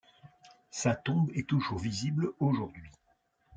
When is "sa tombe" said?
0.71-1.29